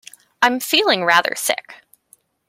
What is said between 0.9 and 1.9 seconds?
rather sick!